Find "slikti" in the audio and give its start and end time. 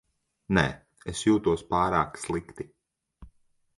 2.23-2.67